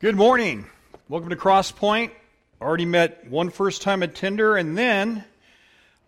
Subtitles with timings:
[0.00, 0.64] Good morning.
[1.10, 2.14] Welcome to Cross Point.
[2.58, 5.22] Already met one first time attender and then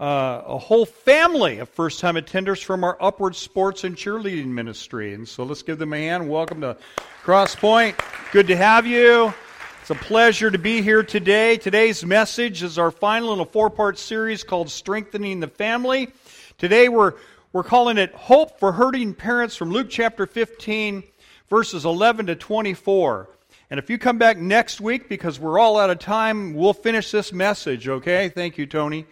[0.01, 5.13] uh, a whole family of first time attenders from our Upward Sports and Cheerleading Ministry.
[5.13, 6.27] And so let's give them a hand.
[6.27, 6.79] Welcome to
[7.23, 7.95] Cross Point.
[8.33, 9.35] Good to have you.
[9.83, 11.59] It's a pleasure to be here today.
[11.59, 16.09] Today's message is our final in a four part series called Strengthening the Family.
[16.57, 17.13] Today we're,
[17.53, 21.03] we're calling it Hope for Hurting Parents from Luke chapter 15,
[21.51, 23.29] verses 11 to 24.
[23.73, 27.11] And if you come back next week, because we're all out of time, we'll finish
[27.11, 28.29] this message, okay?
[28.29, 29.07] Thank you, Tony.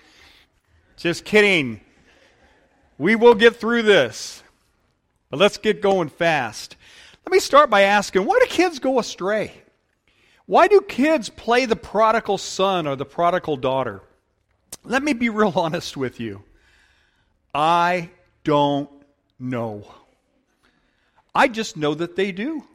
[0.98, 1.80] Just kidding.
[2.98, 4.42] We will get through this.
[5.30, 6.76] But let's get going fast.
[7.24, 9.54] Let me start by asking why do kids go astray?
[10.44, 14.02] Why do kids play the prodigal son or the prodigal daughter?
[14.84, 16.42] Let me be real honest with you.
[17.54, 18.10] I
[18.44, 18.90] don't
[19.38, 19.86] know.
[21.34, 22.66] I just know that they do.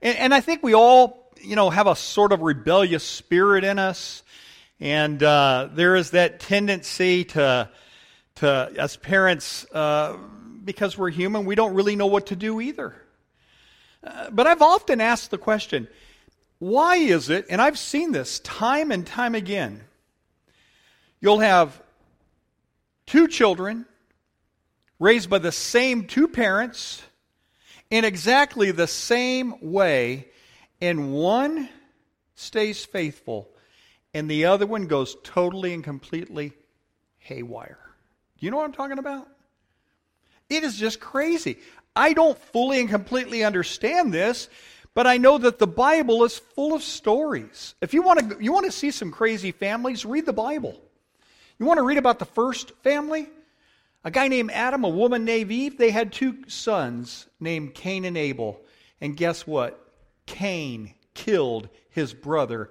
[0.00, 3.78] And, and, I think we all, you know, have a sort of rebellious spirit in
[3.78, 4.22] us.
[4.80, 7.68] And uh, there is that tendency to,
[8.36, 10.16] to as parents, uh,
[10.64, 12.94] because we're human, we don't really know what to do either.
[14.04, 15.88] Uh, but I've often asked the question
[16.60, 19.84] why is it, and I've seen this time and time again,
[21.20, 21.80] you'll have
[23.06, 23.86] two children
[24.98, 27.02] raised by the same two parents
[27.90, 30.28] in exactly the same way,
[30.80, 31.68] and one
[32.34, 33.48] stays faithful,
[34.14, 36.52] and the other one goes totally and completely
[37.18, 37.78] haywire.
[38.38, 39.28] You know what I'm talking about?
[40.48, 41.58] It is just crazy.
[41.94, 44.48] I don't fully and completely understand this,
[44.94, 47.74] but I know that the Bible is full of stories.
[47.80, 50.80] If you want to you want to see some crazy families, read the Bible.
[51.58, 53.28] You want to read about the first family?
[54.04, 58.16] A guy named Adam, a woman named Eve, they had two sons named Cain and
[58.16, 58.60] Abel.
[59.00, 59.92] And guess what?
[60.26, 62.70] Cain killed his brother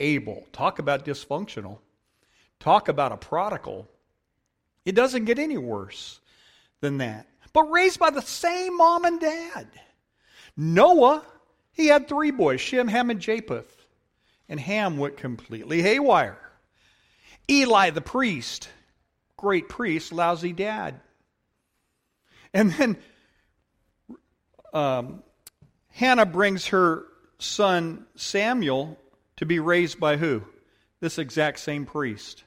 [0.00, 0.46] Abel.
[0.52, 1.78] Talk about dysfunctional.
[2.58, 3.88] Talk about a prodigal.
[4.84, 6.20] It doesn't get any worse
[6.80, 7.28] than that.
[7.52, 9.68] But raised by the same mom and dad.
[10.56, 11.22] Noah,
[11.72, 13.86] he had three boys Shem, Ham, and Japheth.
[14.48, 16.38] And Ham went completely haywire.
[17.48, 18.68] Eli the priest,
[19.44, 20.98] great priest, lousy dad.
[22.54, 22.96] And then
[24.72, 25.22] um,
[25.90, 27.04] Hannah brings her
[27.38, 28.98] son Samuel
[29.36, 30.44] to be raised by who?
[31.00, 32.42] This exact same priest.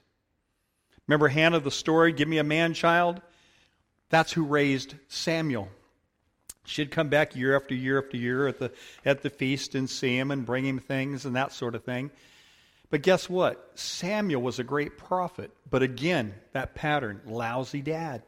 [1.06, 3.22] Remember Hannah, the story, give me a man child?
[4.10, 5.70] That's who raised Samuel.
[6.66, 8.72] She'd come back year after year after year at the,
[9.06, 12.10] at the feast and see him and bring him things and that sort of thing.
[12.90, 13.72] But guess what?
[13.76, 15.52] Samuel was a great prophet.
[15.70, 18.24] But again, that pattern lousy dad.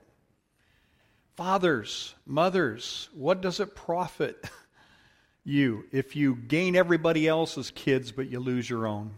[1.36, 4.50] Fathers, mothers, what does it profit
[5.46, 9.12] you if you gain everybody else's kids but you lose your own?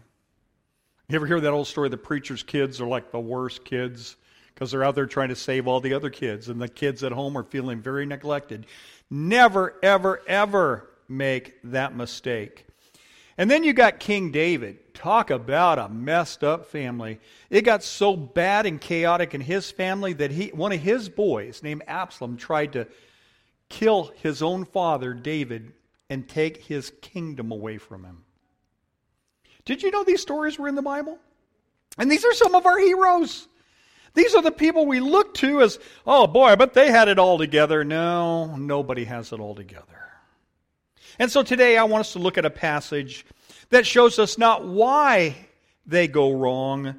[1.08, 1.88] You ever hear that old story?
[1.88, 4.16] The preacher's kids are like the worst kids
[4.54, 7.12] because they're out there trying to save all the other kids, and the kids at
[7.12, 8.66] home are feeling very neglected.
[9.10, 12.66] Never, ever, ever make that mistake.
[13.38, 14.94] And then you got King David.
[14.94, 17.18] Talk about a messed up family.
[17.50, 21.62] It got so bad and chaotic in his family that he, one of his boys,
[21.62, 22.86] named Absalom, tried to
[23.68, 25.72] kill his own father, David,
[26.10, 28.24] and take his kingdom away from him.
[29.64, 31.18] Did you know these stories were in the Bible?
[31.98, 33.48] And these are some of our heroes.
[34.14, 37.18] These are the people we look to as, oh boy, I bet they had it
[37.18, 37.82] all together.
[37.82, 40.01] No, nobody has it all together.
[41.22, 43.24] And so today I want us to look at a passage
[43.70, 45.36] that shows us not why
[45.86, 46.96] they go wrong,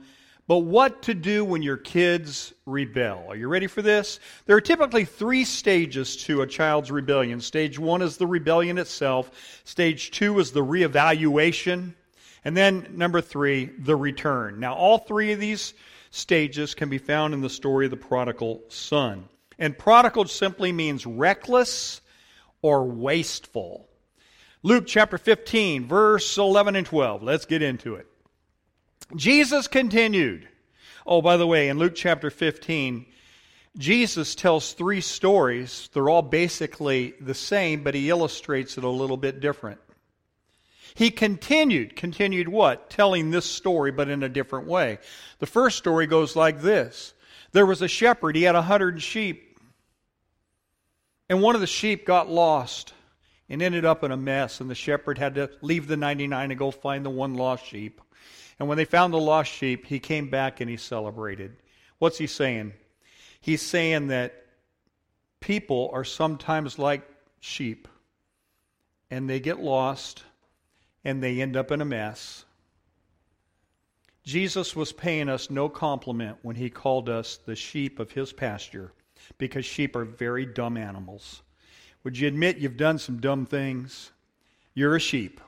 [0.48, 3.26] but what to do when your kids rebel.
[3.28, 4.22] Are you ready for this?
[4.46, 7.42] There are typically three stages to a child's rebellion.
[7.42, 11.94] Stage one is the rebellion itself, stage two is the reevaluation,
[12.46, 14.58] and then number three, the return.
[14.58, 15.74] Now, all three of these
[16.12, 19.28] stages can be found in the story of the prodigal son.
[19.60, 22.00] And prodigal simply means reckless
[22.62, 23.90] or wasteful.
[24.66, 27.22] Luke chapter 15, verse 11 and 12.
[27.22, 28.08] Let's get into it.
[29.14, 30.48] Jesus continued.
[31.06, 33.06] Oh, by the way, in Luke chapter 15,
[33.78, 35.90] Jesus tells three stories.
[35.94, 39.82] They're all basically the same, but he illustrates it a little bit different.
[40.96, 42.90] He continued, continued what?
[42.90, 45.00] Telling this story, but in a different way.
[45.40, 47.14] The first story goes like this
[47.52, 49.60] There was a shepherd, he had a hundred sheep,
[51.28, 52.94] and one of the sheep got lost
[53.54, 54.62] and ended up in a mess.
[54.62, 58.02] And the shepherd had to leave the 99 and go find the one lost sheep.
[58.58, 61.56] And when they found the lost sheep, he came back and he celebrated.
[62.00, 62.74] What's he saying?
[63.42, 64.34] He's saying that
[65.40, 67.08] people are sometimes like
[67.42, 67.88] sheep
[69.12, 70.24] and they get lost
[71.06, 72.46] and they end up in a mess.
[74.24, 78.94] Jesus was paying us no compliment when he called us the sheep of his pasture
[79.38, 81.44] because sheep are very dumb animals.
[82.04, 84.12] Would you admit you've done some dumb things?
[84.74, 85.40] You're a sheep.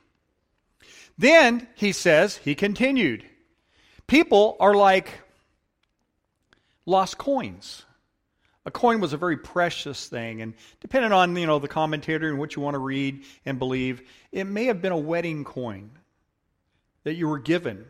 [1.18, 3.24] Then, he says, he continued,
[4.06, 5.20] people are like
[6.84, 7.84] lost coins.
[8.66, 12.38] A coin was a very precious thing, and depending on you know the commentator and
[12.38, 15.90] what you want to read and believe, it may have been a wedding coin
[17.04, 17.86] that you were given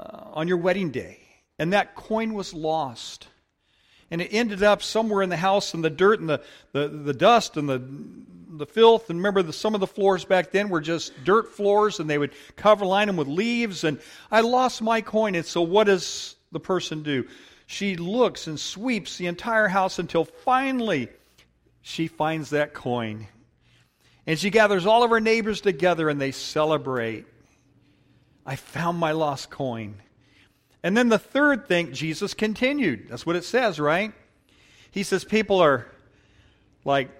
[0.00, 1.20] uh, on your wedding day,
[1.60, 3.28] and that coin was lost,
[4.10, 6.42] and it ended up somewhere in the house in the dirt and the,
[6.72, 7.82] the, the dust and the
[8.58, 9.10] the filth.
[9.10, 12.18] And remember, the, some of the floors back then were just dirt floors, and they
[12.18, 13.84] would cover line them with leaves.
[13.84, 14.00] And
[14.30, 17.26] I lost my coin, and so what does the person do?
[17.66, 21.08] She looks and sweeps the entire house until finally
[21.82, 23.26] she finds that coin.
[24.26, 27.26] And she gathers all of her neighbors together and they celebrate.
[28.44, 29.96] I found my lost coin.
[30.86, 33.08] And then the third thing, Jesus continued.
[33.08, 34.12] That's what it says, right?
[34.92, 35.84] He says people are
[36.84, 37.10] like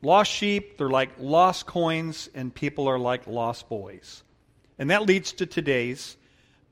[0.00, 4.22] lost sheep, they're like lost coins, and people are like lost boys.
[4.78, 6.16] And that leads to today's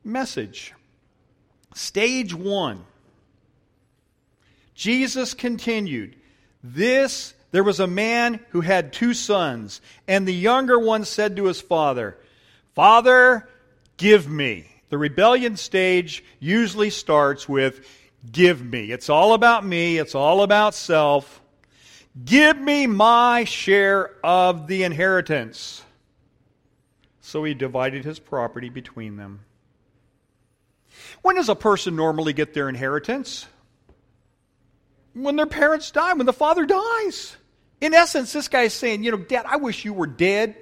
[0.04, 0.72] message.
[1.74, 2.86] Stage one
[4.74, 6.16] Jesus continued,
[6.64, 11.44] This, there was a man who had two sons, and the younger one said to
[11.44, 12.16] his father,
[12.74, 13.46] Father,
[13.98, 14.71] give me.
[14.92, 17.88] The rebellion stage usually starts with,
[18.30, 18.92] Give me.
[18.92, 21.40] It's all about me, it's all about self.
[22.22, 25.82] Give me my share of the inheritance.
[27.22, 29.40] So he divided his property between them.
[31.22, 33.46] When does a person normally get their inheritance?
[35.14, 37.34] when their parents die, when the father dies.
[37.80, 40.54] In essence, this guy is saying, you know, Dad, I wish you were dead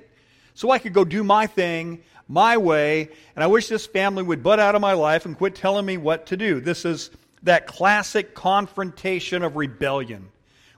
[0.55, 4.43] so I could go do my thing my way, and I wish this family would
[4.43, 6.61] butt out of my life and quit telling me what to do.
[6.61, 7.11] This is
[7.43, 10.29] that classic confrontation of rebellion.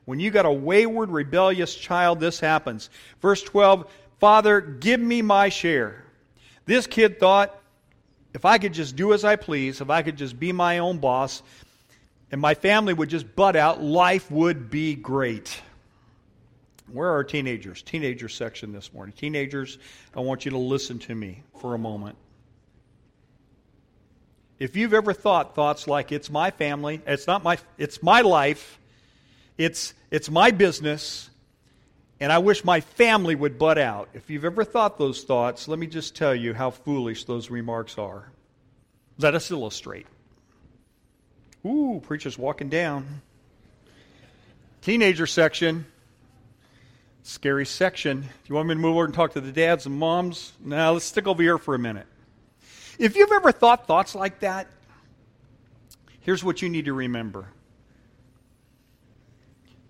[0.07, 2.89] When you got a wayward, rebellious child, this happens.
[3.21, 6.05] Verse 12 Father, give me my share.
[6.65, 7.61] This kid thought,
[8.33, 10.99] if I could just do as I please, if I could just be my own
[10.99, 11.43] boss,
[12.31, 15.61] and my family would just butt out, life would be great.
[16.93, 17.81] Where are our teenagers?
[17.81, 19.15] Teenager section this morning.
[19.17, 19.79] Teenagers,
[20.15, 22.17] I want you to listen to me for a moment.
[24.59, 28.79] If you've ever thought thoughts like it's my family, it's not my it's my life,
[29.57, 31.31] it's it's my business,
[32.21, 34.11] and I wish my family would butt out.
[34.13, 37.97] If you've ever thought those thoughts, let me just tell you how foolish those remarks
[37.97, 38.31] are.
[39.19, 40.07] Let us illustrate.
[41.65, 43.23] Ooh, preacher's walking down.
[44.83, 45.87] Teenager section.
[47.23, 48.23] Scary section.
[48.23, 50.53] Do you want me to move over and talk to the dads and moms?
[50.61, 52.07] Now, let's stick over here for a minute.
[52.99, 54.67] If you've ever thought thoughts like that,
[56.21, 57.47] here's what you need to remember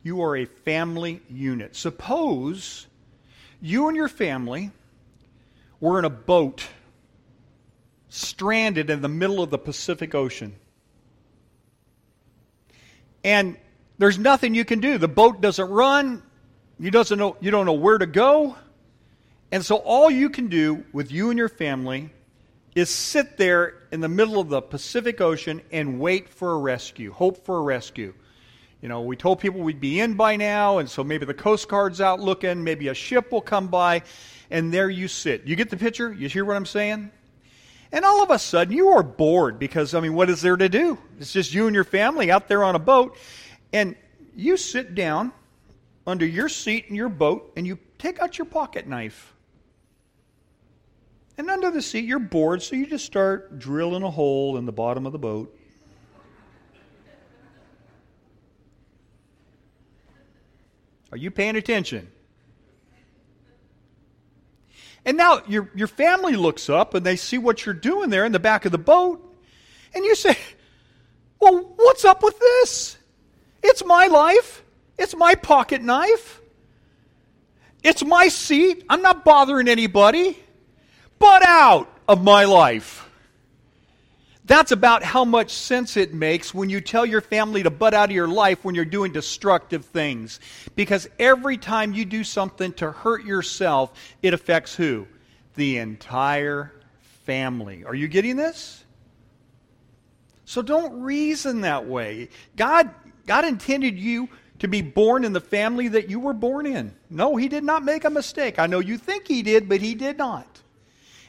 [0.02, 1.76] you are a family unit.
[1.76, 2.86] Suppose
[3.60, 4.70] you and your family
[5.80, 6.66] were in a boat
[8.08, 10.54] stranded in the middle of the Pacific Ocean.
[13.24, 13.56] And
[13.98, 14.98] there's nothing you can do.
[14.98, 16.22] The boat doesn't run.
[16.82, 18.56] You, doesn't know, you don't know where to go.
[19.52, 22.10] And so all you can do with you and your family
[22.74, 27.12] is sit there in the middle of the Pacific Ocean and wait for a rescue,
[27.12, 28.12] hope for a rescue.
[28.80, 31.68] You know, we told people we'd be in by now, and so maybe the Coast
[31.68, 34.02] Guard's out looking, maybe a ship will come by,
[34.50, 35.46] and there you sit.
[35.46, 36.12] You get the picture?
[36.12, 37.12] You hear what I'm saying?
[37.92, 40.68] And all of a sudden, you are bored because, I mean, what is there to
[40.68, 40.98] do?
[41.20, 43.16] It's just you and your family out there on a boat.
[43.72, 43.94] And
[44.34, 45.32] you sit down
[46.06, 49.34] under your seat in your boat and you take out your pocket knife.
[51.38, 54.72] And under the seat, you're bored, so you just start drilling a hole in the
[54.72, 55.56] bottom of the boat.
[61.10, 62.10] Are you paying attention?
[65.04, 68.32] And now your, your family looks up and they see what you're doing there in
[68.32, 69.36] the back of the boat.
[69.94, 70.36] And you say,
[71.40, 72.96] Well, what's up with this?
[73.62, 74.62] It's my life.
[74.98, 76.40] It's my pocket knife.
[77.82, 78.84] It's my seat.
[78.88, 80.38] I'm not bothering anybody.
[81.18, 83.08] Butt out of my life.
[84.44, 88.10] That's about how much sense it makes when you tell your family to butt out
[88.10, 90.40] of your life when you're doing destructive things.
[90.74, 95.06] Because every time you do something to hurt yourself, it affects who?
[95.54, 96.72] The entire
[97.24, 97.84] family.
[97.84, 98.84] Are you getting this?
[100.44, 102.28] So don't reason that way.
[102.56, 102.90] God,
[103.26, 104.28] God intended you
[104.62, 106.94] to be born in the family that you were born in.
[107.10, 108.60] No, he did not make a mistake.
[108.60, 110.60] I know you think he did, but he did not.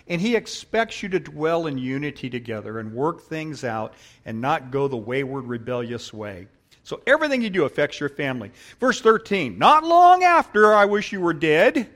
[0.08, 4.70] And he expects you to dwell in unity together and work things out and not
[4.70, 6.46] go the wayward, rebellious way.
[6.84, 8.52] So everything you do affects your family.
[8.80, 11.90] Verse 13 Not long after I wish you were dead,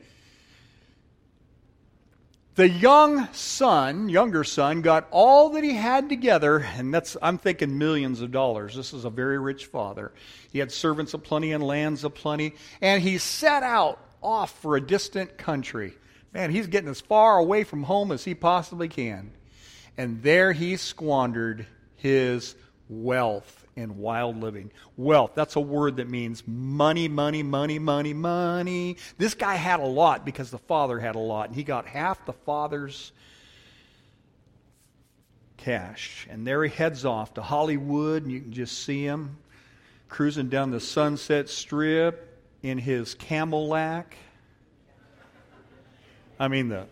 [2.57, 7.77] the young son, younger son, got all that he had together, and that's, I'm thinking
[7.77, 8.75] millions of dollars.
[8.75, 10.11] This is a very rich father.
[10.51, 15.37] He had servants aplenty and lands aplenty, and he set out off for a distant
[15.37, 15.93] country.
[16.33, 19.31] Man, he's getting as far away from home as he possibly can.
[19.95, 22.55] And there he squandered his
[22.89, 24.71] wealth in wild living.
[24.97, 28.97] Wealth, that's a word that means money, money, money, money, money.
[29.17, 32.25] This guy had a lot because the father had a lot, and he got half
[32.25, 33.11] the father's
[35.57, 36.27] cash.
[36.29, 39.37] And there he heads off to Hollywood, and you can just see him
[40.09, 44.17] cruising down the Sunset Strip in his Cadillac.
[46.39, 46.87] I mean, the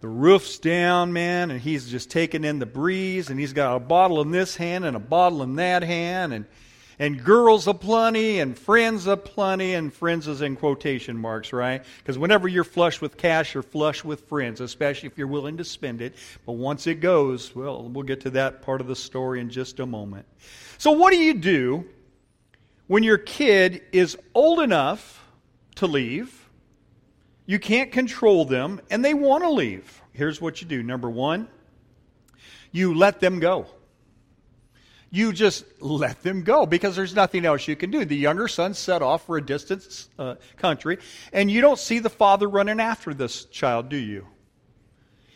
[0.00, 3.80] the roof's down, man, and he's just taking in the breeze, and he's got a
[3.80, 6.46] bottle in this hand and a bottle in that hand, and
[7.00, 11.82] and girls aplenty, and friends aplenty, and friends is in quotation marks, right?
[11.96, 15.64] Because whenever you're flush with cash, you're flush with friends, especially if you're willing to
[15.64, 16.14] spend it.
[16.44, 19.80] But once it goes, well, we'll get to that part of the story in just
[19.80, 20.26] a moment.
[20.76, 21.86] So, what do you do
[22.86, 25.24] when your kid is old enough
[25.76, 26.39] to leave?
[27.50, 30.00] You can't control them, and they want to leave.
[30.12, 31.48] Here's what you do number one,
[32.70, 33.66] you let them go.
[35.10, 38.04] You just let them go because there's nothing else you can do.
[38.04, 40.98] The younger son set off for a distant uh, country,
[41.32, 44.28] and you don't see the father running after this child, do you?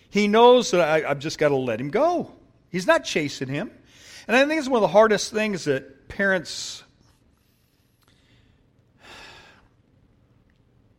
[0.09, 2.31] He knows that I, I've just got to let him go.
[2.71, 3.73] He's not chasing him.
[4.29, 6.85] And I think it's one of the hardest things that parents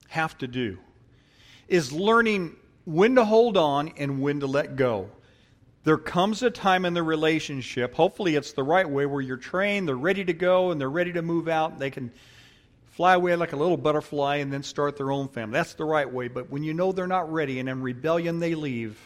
[0.09, 0.79] have to do
[1.67, 2.55] is learning
[2.85, 5.09] when to hold on and when to let go.
[5.83, 9.87] There comes a time in the relationship, hopefully it's the right way, where you're trained,
[9.87, 11.77] they're ready to go, and they're ready to move out.
[11.77, 12.11] They can
[12.95, 15.53] fly away like a little butterfly and then start their own family.
[15.53, 16.27] That's the right way.
[16.29, 18.97] But when you know they're not ready and in rebellion they leave,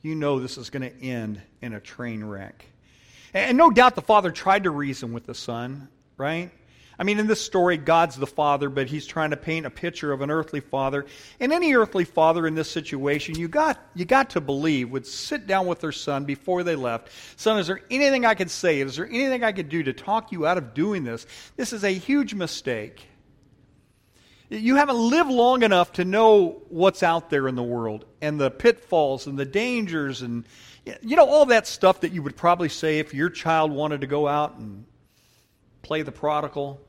[0.00, 2.64] you know this is going to end in a train wreck.
[3.34, 6.50] And no doubt the father tried to reason with the son, right?
[6.98, 10.12] I mean, in this story, God's the father, but he's trying to paint a picture
[10.12, 11.04] of an earthly father.
[11.38, 15.46] And any earthly father in this situation, you got, you got to believe, would sit
[15.46, 17.10] down with their son before they left.
[17.36, 18.80] Son, is there anything I could say?
[18.80, 21.26] Is there anything I could do to talk you out of doing this?
[21.56, 23.06] This is a huge mistake.
[24.48, 28.50] You haven't lived long enough to know what's out there in the world and the
[28.50, 30.46] pitfalls and the dangers and,
[31.02, 34.06] you know, all that stuff that you would probably say if your child wanted to
[34.06, 34.86] go out and
[35.86, 36.80] play the prodigal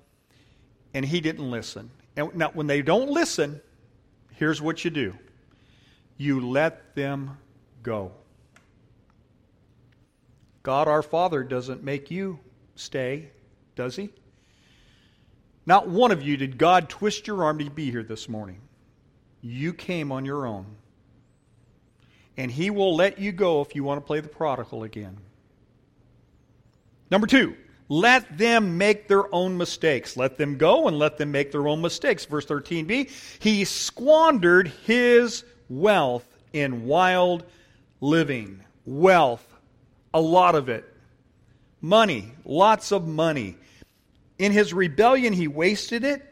[0.94, 1.92] and he didn't listen.
[2.16, 3.62] And now, when they don't listen,
[4.34, 5.13] here's what you do
[6.18, 7.38] you let them
[7.84, 8.12] go.
[10.63, 12.39] God our Father doesn't make you
[12.75, 13.30] stay,
[13.75, 14.10] does he?
[15.68, 18.62] Not one of you did God twist your arm to be here this morning.
[19.42, 20.66] You came on your own.
[22.36, 25.18] And he will let you go if you want to play the prodigal again.
[27.12, 27.56] Number two,
[27.89, 30.17] let them make their own mistakes.
[30.17, 32.25] Let them go and let them make their own mistakes.
[32.25, 37.46] Verse 13b He squandered his wealth in wild
[38.01, 38.62] living.
[38.86, 39.46] Wealth,
[40.13, 40.86] a lot of it.
[41.82, 43.56] Money, lots of money.
[44.38, 46.24] In his rebellion, he wasted it.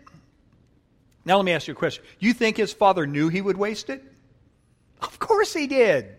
[1.24, 2.04] Now, let me ask you a question.
[2.20, 4.04] You think his father knew he would waste it?
[5.02, 6.16] Of course he did.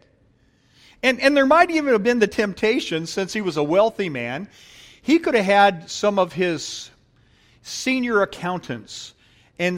[1.02, 4.48] And, and there might even have been the temptation, since he was a wealthy man,
[5.06, 6.90] he could have had some of his
[7.62, 9.14] senior accountants
[9.56, 9.76] and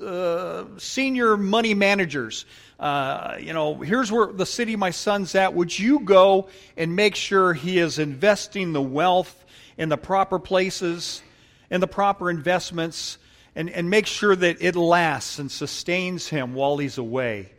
[0.00, 2.46] uh, senior money managers.
[2.78, 5.54] Uh, you know, here's where the city my son's at.
[5.54, 6.46] Would you go
[6.76, 9.44] and make sure he is investing the wealth
[9.76, 11.20] in the proper places,
[11.68, 13.18] and the proper investments,
[13.56, 17.50] and, and make sure that it lasts and sustains him while he's away?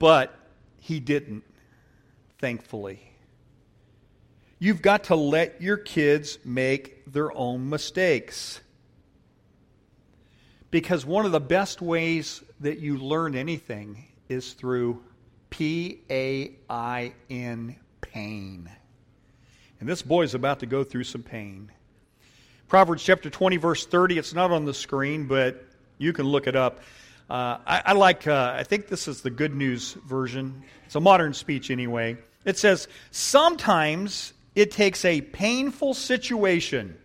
[0.00, 0.34] But
[0.80, 1.44] he didn't,
[2.40, 3.04] thankfully.
[4.58, 8.60] You've got to let your kids make their own mistakes.
[10.70, 15.02] Because one of the best ways that you learn anything is through
[15.50, 18.70] P A I N, pain.
[19.80, 21.70] And this boy is about to go through some pain.
[22.68, 25.64] Proverbs chapter 20, verse 30, it's not on the screen, but
[25.96, 26.80] you can look it up.
[27.30, 30.64] Uh, I, I, like, uh, I think this is the good news version.
[30.84, 32.18] It's a modern speech anyway.
[32.44, 36.98] It says, Sometimes It takes a painful situation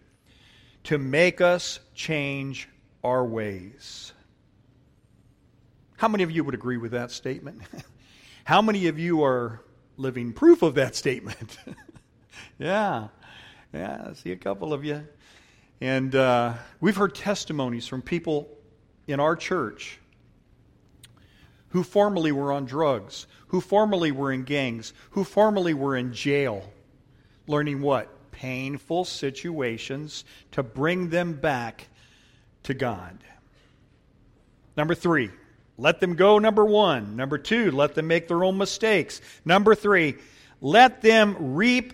[0.86, 2.68] to make us change
[3.04, 4.12] our ways.
[5.98, 7.62] How many of you would agree with that statement?
[8.44, 9.62] How many of you are
[9.98, 11.60] living proof of that statement?
[12.58, 13.10] yeah.
[13.72, 15.08] Yeah, I see a couple of you.
[15.80, 18.50] And uh, we've heard testimonies from people
[19.06, 20.00] in our church
[21.68, 26.74] who formerly were on drugs, who formerly were in gangs, who formerly were in jail,
[27.48, 28.32] learning what?
[28.32, 31.88] Painful situations to bring them back
[32.64, 33.18] to God.
[34.76, 35.30] Number three,
[35.78, 37.16] let them go, number one.
[37.16, 39.22] Number two, let them make their own mistakes.
[39.46, 40.16] Number three,
[40.62, 41.94] let them reap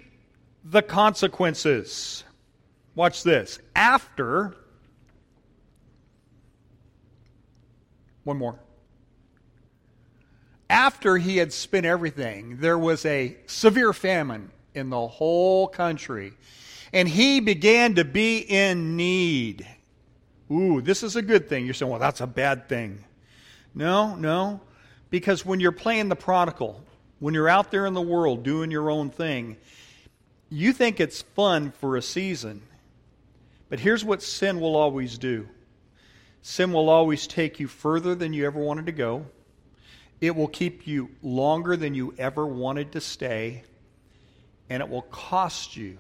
[0.64, 2.24] the consequences.
[2.96, 3.60] Watch this.
[3.76, 4.56] After,
[8.24, 8.60] one more.
[10.70, 16.34] After he had spent everything, there was a severe famine in the whole country,
[16.94, 19.68] and he began to be in need.
[20.52, 21.66] Ooh, this is a good thing.
[21.66, 23.04] You're saying, well, that's a bad thing.
[23.76, 24.62] No, no.
[25.10, 26.84] Because when you're playing the prodigal,
[27.20, 29.58] when you're out there in the world doing your own thing,
[30.50, 32.62] you think it's fun for a season.
[33.70, 35.48] But here's what sin will always do
[36.42, 39.26] sin will always take you further than you ever wanted to go,
[40.22, 43.64] it will keep you longer than you ever wanted to stay,
[44.70, 45.98] and it will cost you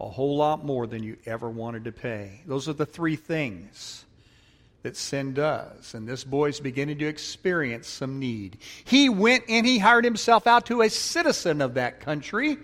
[0.00, 2.40] a whole lot more than you ever wanted to pay.
[2.46, 4.04] Those are the three things
[4.82, 5.94] that sin does.
[5.94, 8.58] And this boy's beginning to experience some need.
[8.84, 12.58] He went and he hired himself out to a citizen of that country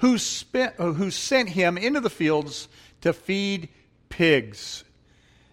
[0.00, 2.68] who, spent, who sent him into the fields
[3.00, 3.68] to feed
[4.10, 4.84] pigs.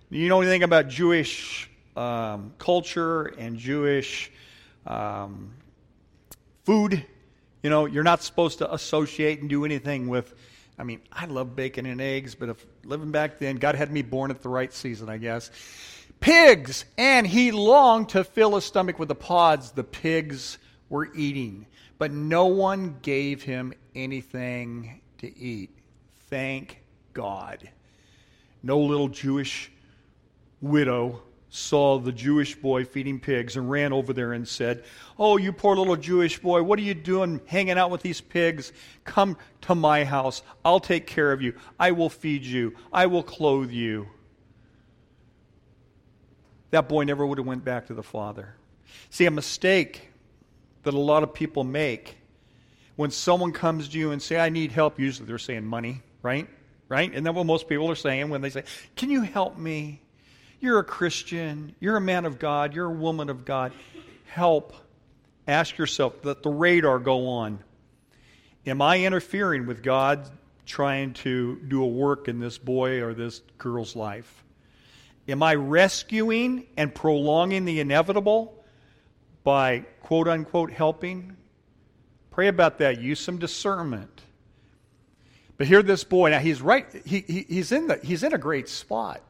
[0.09, 4.31] You know anything about Jewish um, culture and Jewish
[4.85, 5.53] um,
[6.65, 7.05] food?
[7.61, 10.33] You know, you're not supposed to associate and do anything with.
[10.77, 14.01] I mean, I love bacon and eggs, but if living back then, God had me
[14.01, 15.51] born at the right season, I guess.
[16.21, 16.85] Pigs!
[16.97, 20.57] And he longed to fill his stomach with the pods the pigs
[20.89, 21.65] were eating.
[21.97, 25.71] But no one gave him anything to eat.
[26.29, 26.81] Thank
[27.13, 27.69] God.
[28.63, 29.71] No little Jewish
[30.61, 34.83] widow saw the Jewish boy feeding pigs and ran over there and said,
[35.17, 38.71] Oh, you poor little Jewish boy, what are you doing hanging out with these pigs?
[39.03, 40.43] Come to my house.
[40.63, 41.55] I'll take care of you.
[41.79, 42.75] I will feed you.
[42.93, 44.07] I will clothe you.
[46.71, 48.55] That boy never would have went back to the father.
[49.09, 50.11] See, a mistake
[50.83, 52.17] that a lot of people make
[52.95, 56.47] when someone comes to you and say, I need help, usually they're saying money, right?
[56.89, 57.11] Right?
[57.13, 58.63] And then what most people are saying when they say,
[58.95, 60.01] Can you help me?
[60.59, 61.75] You're a Christian.
[61.79, 62.73] You're a man of God.
[62.73, 63.71] You're a woman of God.
[64.25, 64.73] Help.
[65.47, 67.59] Ask yourself, let the radar go on.
[68.67, 70.29] Am I interfering with God
[70.65, 74.43] trying to do a work in this boy or this girl's life?
[75.27, 78.63] Am I rescuing and prolonging the inevitable
[79.43, 81.37] by quote unquote helping?
[82.31, 82.99] Pray about that.
[82.99, 84.21] Use some discernment.
[85.57, 88.37] But here, this boy, now he's right, he, he, he's, in the, he's in a
[88.37, 89.21] great spot.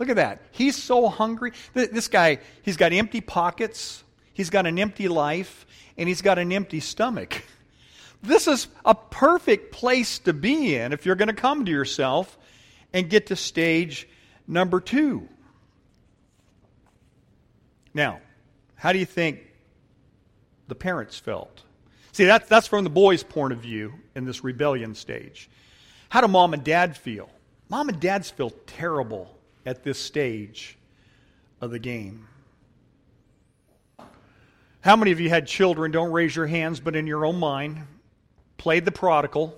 [0.00, 0.40] Look at that.
[0.50, 1.52] He's so hungry.
[1.74, 5.66] This guy, he's got empty pockets, he's got an empty life,
[5.98, 7.44] and he's got an empty stomach.
[8.22, 12.36] This is a perfect place to be in if you're going to come to yourself
[12.92, 14.06] and get to stage
[14.46, 15.26] number two.
[17.94, 18.20] Now,
[18.74, 19.40] how do you think
[20.68, 21.62] the parents felt?
[22.12, 25.48] See, that's, that's from the boy's point of view in this rebellion stage.
[26.10, 27.30] How do mom and dad feel?
[27.70, 29.34] Mom and dads feel terrible
[29.70, 30.76] at this stage
[31.60, 32.26] of the game.
[34.80, 35.92] How many of you had children?
[35.92, 37.86] Don't raise your hands, but in your own mind,
[38.58, 39.56] played the prodigal,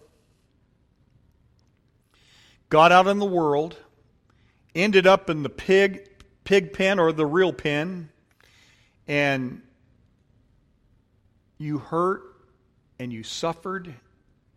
[2.68, 3.74] got out in the world,
[4.74, 6.06] ended up in the pig
[6.44, 8.10] pig pen or the real pen,
[9.08, 9.62] and
[11.56, 12.22] you hurt
[12.98, 13.94] and you suffered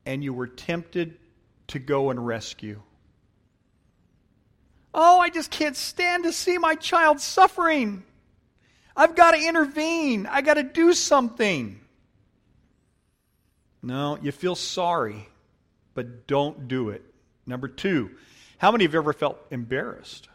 [0.05, 1.17] and you were tempted
[1.67, 2.81] to go and rescue.
[4.97, 8.03] Oh, I just can't stand to see my child suffering.
[8.95, 10.25] I've got to intervene.
[10.25, 11.81] I got to do something.
[13.83, 15.27] No, you feel sorry,
[15.95, 17.03] but don't do it.
[17.45, 18.09] Number two,
[18.57, 20.29] how many of you ever felt embarrassed?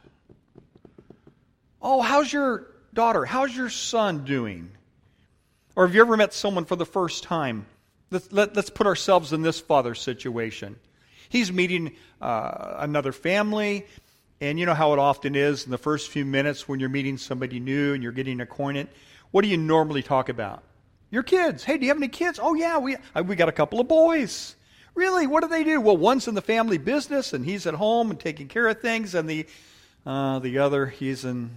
[1.81, 3.25] Oh, how's your daughter?
[3.25, 4.71] How's your son doing?
[5.75, 7.65] Or have you ever met someone for the first time?
[8.11, 10.77] Let's, let, us put ourselves in this father's situation.
[11.31, 13.87] He's meeting uh, another family.
[14.41, 17.19] And you know how it often is in the first few minutes when you're meeting
[17.19, 18.89] somebody new and you're getting acquainted.
[19.31, 20.63] What do you normally talk about?
[21.11, 21.65] Your kids.
[21.65, 22.39] Hey, do you have any kids?
[22.41, 24.55] Oh, yeah, we, uh, we got a couple of boys.
[24.95, 25.27] Really?
[25.27, 25.81] What do they do?
[25.81, 29.15] Well, one's in the family business and he's at home and taking care of things,
[29.15, 29.47] and the,
[30.07, 31.51] uh, the other, he's in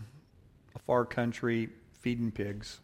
[0.76, 1.69] a far country
[2.02, 2.80] feeding pigs.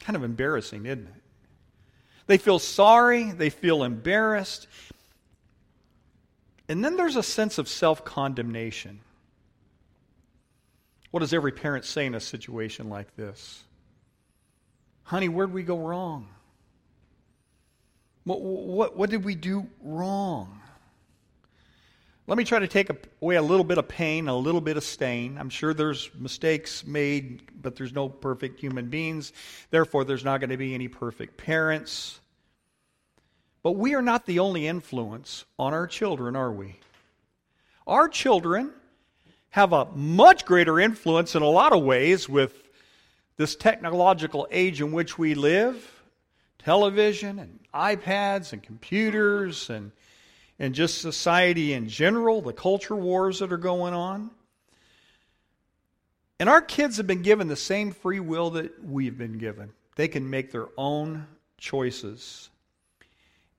[0.00, 1.14] Kind of embarrassing, isn't it?
[2.26, 4.66] They feel sorry, they feel embarrassed.
[6.68, 9.00] And then there's a sense of self condemnation.
[11.10, 13.62] What does every parent say in a situation like this?
[15.04, 16.28] Honey, where'd we go wrong?
[18.24, 20.60] What, what, what did we do wrong?
[22.26, 22.88] Let me try to take
[23.20, 25.36] away a little bit of pain, a little bit of stain.
[25.36, 29.34] I'm sure there's mistakes made, but there's no perfect human beings.
[29.70, 32.18] Therefore, there's not going to be any perfect parents.
[33.64, 36.76] But we are not the only influence on our children, are we?
[37.86, 38.70] Our children
[39.50, 42.52] have a much greater influence in a lot of ways with
[43.38, 46.02] this technological age in which we live
[46.58, 49.90] television and iPads and computers and
[50.58, 54.30] and just society in general, the culture wars that are going on.
[56.38, 59.72] And our kids have been given the same free will that we've been given.
[59.96, 61.26] They can make their own
[61.58, 62.50] choices.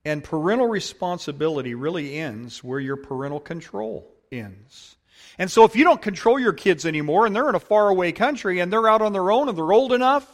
[0.05, 4.95] And parental responsibility really ends where your parental control ends.
[5.37, 8.59] And so if you don't control your kids anymore and they're in a faraway country
[8.59, 10.31] and they're out on their own and they're old enough,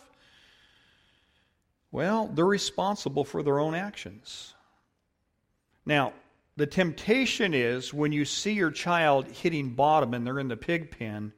[1.91, 4.53] well, they're responsible for their own actions.
[5.85, 6.13] Now,
[6.57, 10.91] the temptation is when you see your child hitting bottom and they're in the pig
[10.91, 11.33] pen,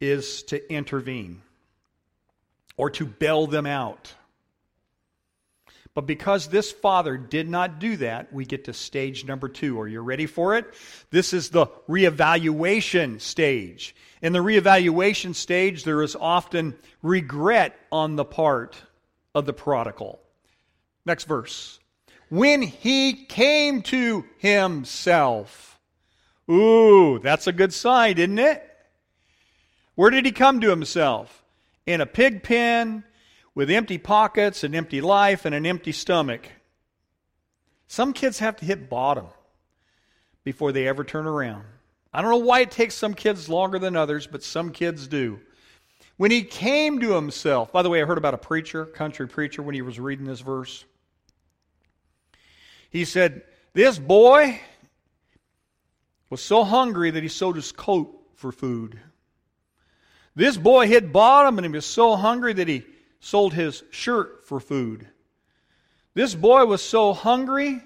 [0.00, 1.42] is to intervene
[2.76, 4.14] or to bail them out.
[5.98, 9.80] But because this father did not do that, we get to stage number two.
[9.80, 10.72] Are you ready for it?
[11.10, 13.96] This is the reevaluation stage.
[14.22, 18.76] In the reevaluation stage, there is often regret on the part
[19.34, 20.20] of the prodigal.
[21.04, 21.80] Next verse
[22.28, 25.80] when he came to himself.
[26.48, 28.62] Ooh, that's a good sign, isn't it?
[29.96, 31.42] Where did he come to himself?
[31.86, 33.02] In a pig pen
[33.58, 36.48] with empty pockets, an empty life, and an empty stomach.
[37.88, 39.26] Some kids have to hit bottom
[40.44, 41.64] before they ever turn around.
[42.14, 45.40] I don't know why it takes some kids longer than others, but some kids do.
[46.18, 49.60] When he came to himself, by the way, I heard about a preacher, country preacher,
[49.60, 50.84] when he was reading this verse.
[52.90, 53.42] He said,
[53.72, 54.60] This boy
[56.30, 59.00] was so hungry that he sold his coat for food.
[60.36, 62.84] This boy hit bottom and he was so hungry that he
[63.20, 65.08] sold his shirt for food.
[66.14, 67.80] This boy was so hungry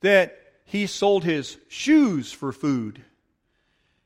[0.00, 3.02] that he sold his shoes for food.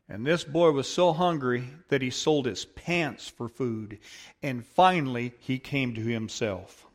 [0.08, 3.98] And this boy was so hungry that he sold his pants for food.
[4.42, 6.86] And finally, he came to himself.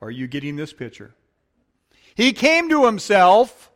[0.00, 1.14] Are you getting this picture?
[2.14, 3.70] He came to himself.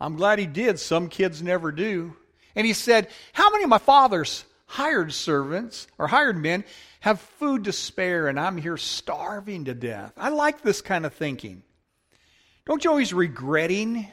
[0.00, 0.78] I'm glad he did.
[0.78, 2.14] Some kids never do.
[2.54, 6.64] And he said, How many of my father's hired servants or hired men
[7.00, 10.12] have food to spare and I'm here starving to death?
[10.16, 11.62] I like this kind of thinking.
[12.66, 14.08] Don't you always regretting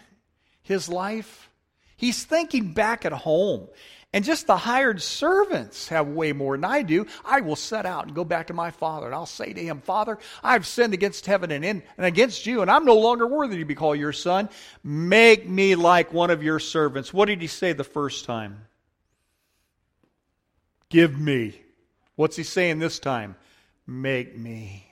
[0.61, 1.49] his life?
[1.97, 3.67] He's thinking back at home.
[4.15, 7.07] And just the hired servants have way more than I do.
[7.25, 9.81] I will set out and go back to my father, and I'll say to him,
[9.81, 13.57] Father, I've sinned against heaven and, in, and against you, and I'm no longer worthy
[13.57, 14.49] to be called your son.
[14.83, 17.11] Make me like one of your servants.
[17.11, 18.67] What did he say the first time?
[20.93, 21.60] Give me.
[22.15, 23.36] What's he saying this time?
[23.86, 24.88] Make me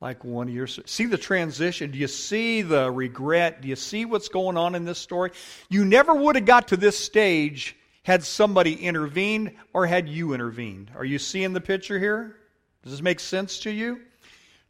[0.00, 4.04] like one of your see the transition do you see the regret do you see
[4.04, 5.30] what's going on in this story
[5.70, 7.74] you never would have got to this stage
[8.06, 10.92] had somebody intervened or had you intervened?
[10.94, 12.36] Are you seeing the picture here?
[12.84, 14.00] Does this make sense to you?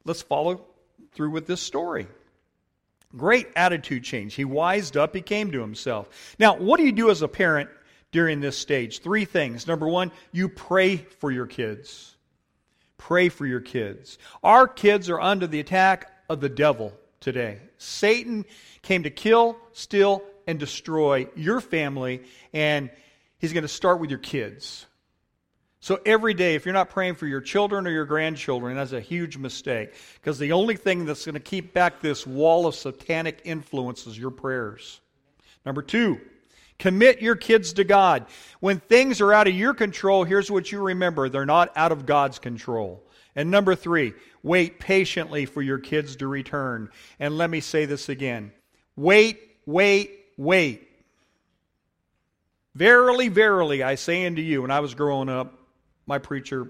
[0.06, 0.64] Let's follow
[1.12, 2.06] through with this story.
[3.14, 4.32] Great attitude change.
[4.32, 6.08] He wised up, he came to himself.
[6.38, 7.68] Now, what do you do as a parent
[8.16, 9.00] during this stage?
[9.00, 9.66] Three things.
[9.66, 12.16] Number one, you pray for your kids.
[12.96, 14.16] Pray for your kids.
[14.42, 17.58] Our kids are under the attack of the devil today.
[17.76, 18.46] Satan
[18.80, 22.22] came to kill, steal, and destroy your family,
[22.54, 22.88] and
[23.38, 24.86] He's going to start with your kids.
[25.80, 29.00] So every day, if you're not praying for your children or your grandchildren, that's a
[29.00, 29.92] huge mistake.
[30.14, 34.18] Because the only thing that's going to keep back this wall of satanic influence is
[34.18, 35.02] your prayers.
[35.66, 36.18] Number two,
[36.78, 38.26] commit your kids to God.
[38.60, 42.06] When things are out of your control, here's what you remember they're not out of
[42.06, 43.02] God's control.
[43.34, 46.88] And number three, wait patiently for your kids to return.
[47.20, 48.52] And let me say this again
[48.96, 50.88] wait, wait, wait.
[52.74, 55.58] Verily, verily, I say unto you, when I was growing up,
[56.06, 56.68] my preacher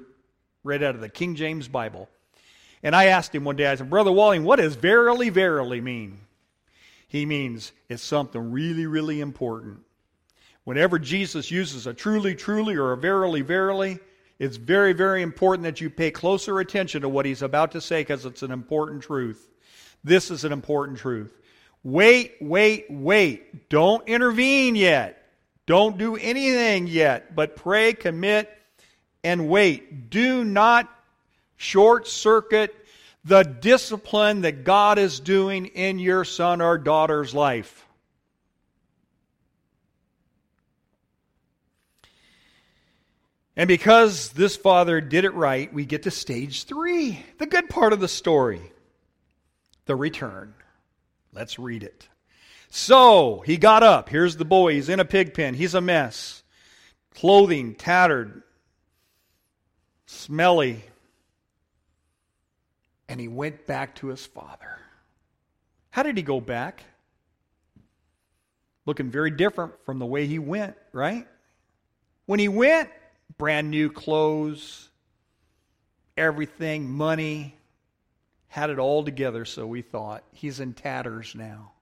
[0.63, 2.09] read out of the King James Bible.
[2.83, 6.21] And I asked him one day, I said, Brother Walling, what does verily, verily mean?
[7.09, 9.81] He means it's something really, really important.
[10.67, 14.01] Whenever Jesus uses a truly, truly or a verily, verily,
[14.41, 18.01] it's very, very important that you pay closer attention to what he's about to say
[18.01, 19.49] because it's an important truth.
[20.03, 21.33] This is an important truth.
[21.85, 23.69] Wait, wait, wait.
[23.69, 25.23] Don't intervene yet.
[25.67, 28.51] Don't do anything yet, but pray, commit,
[29.23, 30.11] and wait.
[30.11, 30.93] Do not
[31.55, 32.75] short circuit
[33.25, 37.86] the discipline that God is doing in your son or daughter's life.
[43.57, 47.93] And because this father did it right, we get to stage three, the good part
[47.93, 48.73] of the story
[49.87, 50.53] the return.
[51.33, 52.09] Let's read it.
[52.69, 54.09] So he got up.
[54.09, 54.75] Here's the boy.
[54.75, 55.55] He's in a pig pen.
[55.55, 56.43] He's a mess.
[57.15, 58.43] Clothing tattered,
[60.07, 60.85] smelly.
[63.09, 64.79] And he went back to his father.
[65.91, 66.83] How did he go back?
[68.85, 71.27] Looking very different from the way he went, right?
[72.27, 72.91] When he went,
[73.39, 74.89] brand new clothes,
[76.17, 77.57] everything, money,
[78.49, 80.25] had it all together, so we thought.
[80.33, 81.73] He's in tatters now.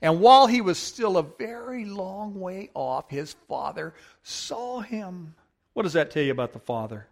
[0.00, 5.34] And while he was still a very long way off, his father saw him.
[5.74, 7.06] What does that tell you about the father?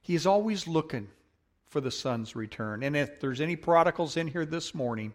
[0.00, 1.08] He's always looking
[1.68, 2.82] for the son's return.
[2.82, 5.14] And if there's any prodigals in here this morning,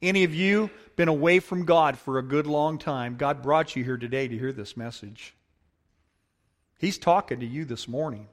[0.00, 3.82] any of you been away from God for a good long time, God brought you
[3.82, 5.34] here today to hear this message.
[6.78, 8.28] He's talking to you this morning,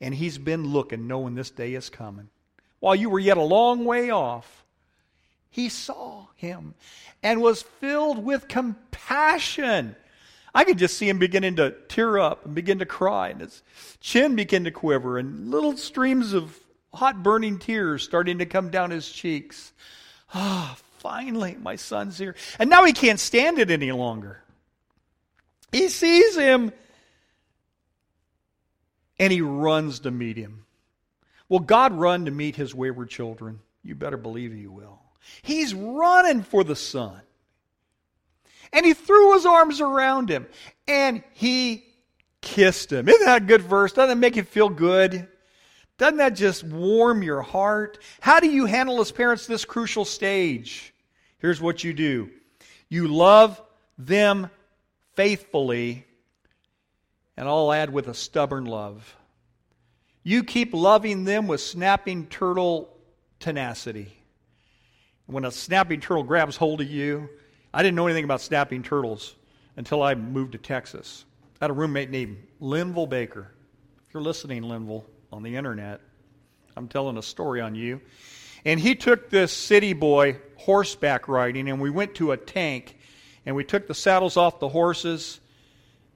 [0.00, 2.28] and he's been looking, knowing this day is coming.
[2.80, 4.64] While you were yet a long way off,
[5.50, 6.74] he saw him
[7.22, 9.94] and was filled with compassion.
[10.54, 13.62] I could just see him beginning to tear up and begin to cry, and his
[14.00, 16.58] chin begin to quiver, and little streams of
[16.94, 19.72] hot burning tears starting to come down his cheeks.
[20.34, 22.34] Ah, oh, finally, my son's here.
[22.58, 24.42] And now he can't stand it any longer.
[25.70, 26.72] He sees him
[29.22, 30.64] and he runs to meet him.
[31.48, 33.60] Will God run to meet his wayward children?
[33.84, 34.98] You better believe he will.
[35.42, 37.20] He's running for the son.
[38.72, 40.48] And he threw his arms around him
[40.88, 41.84] and he
[42.40, 43.08] kissed him.
[43.08, 43.92] Isn't that a good verse?
[43.92, 45.28] Doesn't it make you feel good?
[45.98, 48.00] Doesn't that just warm your heart?
[48.20, 50.92] How do you handle as parents this crucial stage?
[51.38, 52.28] Here's what you do
[52.88, 53.62] you love
[53.98, 54.50] them
[55.14, 56.06] faithfully,
[57.36, 59.16] and I'll add with a stubborn love.
[60.22, 62.96] You keep loving them with snapping turtle
[63.40, 64.16] tenacity.
[65.26, 67.28] When a snapping turtle grabs hold of you,
[67.74, 69.34] I didn't know anything about snapping turtles
[69.76, 71.24] until I moved to Texas.
[71.60, 73.50] I had a roommate named Linville Baker.
[74.08, 76.00] If you're listening, Linville, on the internet,
[76.76, 78.00] I'm telling a story on you.
[78.64, 82.96] And he took this city boy horseback riding, and we went to a tank,
[83.44, 85.40] and we took the saddles off the horses,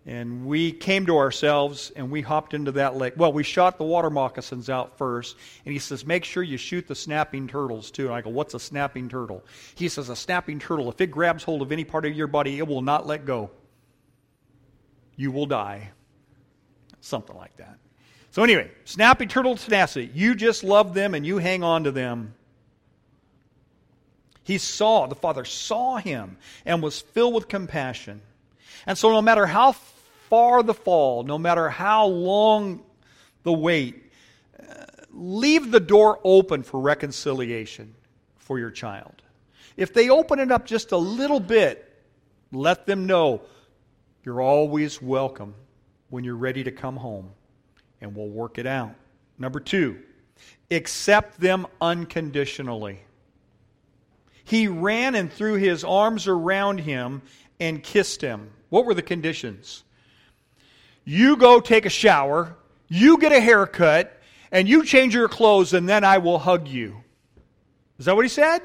[0.09, 3.14] and we came to ourselves and we hopped into that lake.
[3.16, 5.37] Well, we shot the water moccasins out first.
[5.64, 8.07] And he says, Make sure you shoot the snapping turtles too.
[8.07, 9.45] And I go, What's a snapping turtle?
[9.75, 12.59] He says, A snapping turtle, if it grabs hold of any part of your body,
[12.59, 13.51] it will not let go.
[15.16, 15.90] You will die.
[17.01, 17.79] Something like that.
[18.31, 20.11] So, anyway, snapping turtle tenacity.
[20.14, 22.35] You just love them and you hang on to them.
[24.45, 28.21] He saw, the Father saw him and was filled with compassion.
[28.87, 29.73] And so, no matter how
[30.29, 32.83] far the fall, no matter how long
[33.43, 34.11] the wait,
[35.11, 37.95] leave the door open for reconciliation
[38.37, 39.23] for your child.
[39.77, 41.83] If they open it up just a little bit,
[42.53, 43.43] let them know
[44.25, 45.55] you're always welcome
[46.11, 47.31] when you're ready to come home,
[48.01, 48.95] and we'll work it out.
[49.39, 50.01] Number two,
[50.71, 53.01] accept them unconditionally.
[54.45, 57.23] He ran and threw his arms around him
[57.59, 58.51] and kissed him.
[58.69, 59.83] What were the conditions?
[61.09, 62.57] You go take a shower,
[62.88, 66.97] you get a haircut, and you change your clothes, and then I will hug you.
[67.99, 68.61] Is that what he said?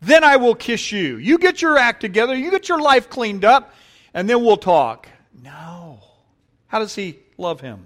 [0.00, 1.18] Then I will kiss you.
[1.18, 3.74] You get your act together, you get your life cleaned up,
[4.14, 5.06] and then we'll talk.
[5.42, 6.00] No.
[6.68, 7.84] How does he love him?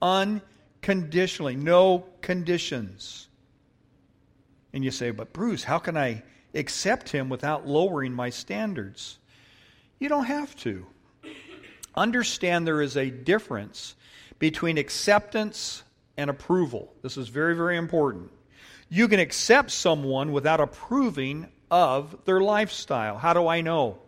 [0.00, 3.28] Unconditionally, no conditions.
[4.72, 6.22] And you say, but Bruce, how can I
[6.54, 9.18] accept him without lowering my standards?
[9.98, 10.86] You don't have to
[11.94, 13.94] understand there is a difference
[14.38, 15.82] between acceptance
[16.16, 16.92] and approval.
[17.02, 18.30] This is very, very important.
[18.88, 23.18] You can accept someone without approving of their lifestyle.
[23.18, 23.98] How do I know?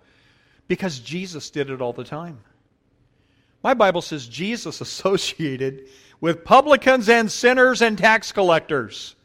[0.69, 2.39] Because Jesus did it all the time.
[3.63, 5.89] My Bible says Jesus associated
[6.21, 9.17] with publicans and sinners and tax collectors.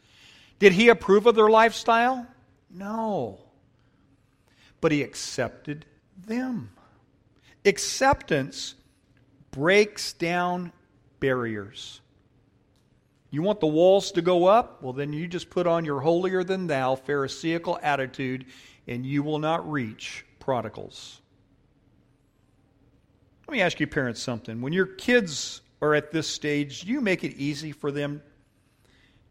[0.58, 2.26] Did he approve of their lifestyle?
[2.70, 3.38] No.
[4.80, 5.84] But he accepted
[6.26, 6.70] them.
[7.66, 8.74] Acceptance
[9.50, 10.72] breaks down
[11.20, 12.00] barriers.
[13.30, 14.82] You want the walls to go up?
[14.82, 18.46] Well, then you just put on your holier than thou Pharisaical attitude
[18.86, 21.20] and you will not reach prodigals.
[23.48, 24.60] Let me ask you, parents, something.
[24.60, 28.22] When your kids are at this stage, do you make it easy for them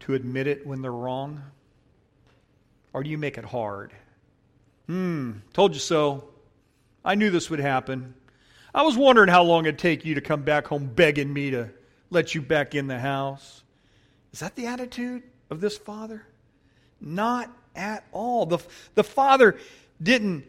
[0.00, 1.42] to admit it when they're wrong?
[2.92, 3.92] Or do you make it hard?
[4.86, 6.28] Hmm, told you so.
[7.04, 8.14] I knew this would happen.
[8.76, 11.70] I was wondering how long it'd take you to come back home begging me to
[12.10, 13.62] let you back in the house.
[14.34, 16.26] Is that the attitude of this father?
[17.00, 18.44] Not at all.
[18.44, 18.58] The,
[18.94, 19.56] the father
[20.02, 20.44] didn't,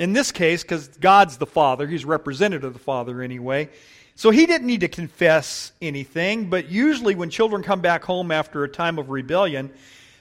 [0.00, 3.70] in this case, because God's the father, he's representative of the father anyway.
[4.16, 8.64] So he didn't need to confess anything, but usually when children come back home after
[8.64, 9.72] a time of rebellion,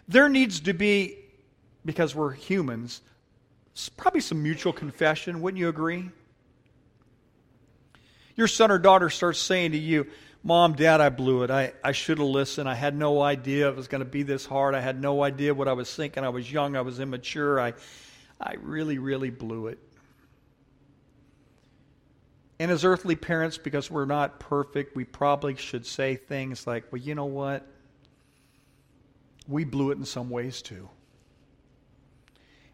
[0.08, 1.18] there needs to be,
[1.86, 3.02] because we're humans,
[3.98, 5.42] probably some mutual confession.
[5.42, 6.12] Wouldn't you agree?
[8.36, 10.08] Your son or daughter starts saying to you,
[10.44, 11.50] Mom, Dad, I blew it.
[11.50, 12.70] I, I should have listened.
[12.70, 14.76] I had no idea it was going to be this hard.
[14.76, 16.24] I had no idea what I was thinking.
[16.24, 16.76] I was young.
[16.76, 17.60] I was immature.
[17.60, 17.74] I,
[18.40, 19.80] I really, really blew it.
[22.60, 27.02] And as earthly parents, because we're not perfect, we probably should say things like, well,
[27.02, 27.68] you know what?
[29.48, 30.90] We blew it in some ways too.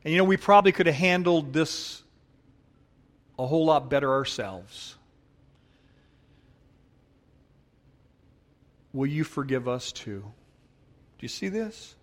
[0.03, 2.03] And you know, we probably could have handled this
[3.39, 4.95] a whole lot better ourselves.
[8.93, 10.21] Will you forgive us too?
[10.21, 11.95] Do you see this?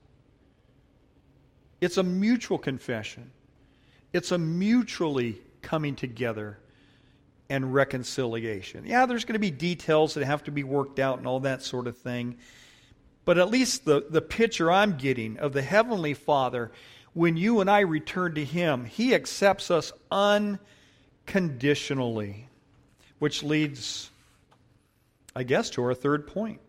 [1.80, 3.30] It's a mutual confession.
[4.12, 6.58] It's a mutually coming together
[7.50, 8.84] and reconciliation.
[8.86, 11.62] Yeah, there's going to be details that have to be worked out and all that
[11.62, 12.36] sort of thing.
[13.24, 16.70] But at least the, the picture I'm getting of the Heavenly Father,
[17.12, 22.48] when you and I return to Him, He accepts us unconditionally.
[23.18, 24.10] Which leads,
[25.34, 26.60] I guess, to our third point.